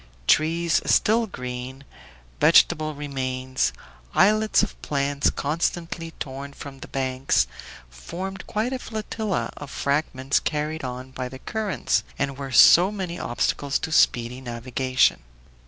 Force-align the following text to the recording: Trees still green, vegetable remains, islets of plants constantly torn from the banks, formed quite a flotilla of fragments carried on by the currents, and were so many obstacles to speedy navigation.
Trees 0.25 0.81
still 0.83 1.27
green, 1.27 1.83
vegetable 2.39 2.95
remains, 2.95 3.71
islets 4.15 4.63
of 4.63 4.81
plants 4.81 5.29
constantly 5.29 6.09
torn 6.17 6.53
from 6.53 6.79
the 6.79 6.87
banks, 6.87 7.45
formed 7.87 8.47
quite 8.47 8.73
a 8.73 8.79
flotilla 8.79 9.53
of 9.57 9.69
fragments 9.69 10.39
carried 10.39 10.83
on 10.83 11.11
by 11.11 11.29
the 11.29 11.37
currents, 11.37 12.03
and 12.17 12.35
were 12.35 12.51
so 12.51 12.91
many 12.91 13.19
obstacles 13.19 13.77
to 13.77 13.91
speedy 13.91 14.41
navigation. 14.41 15.21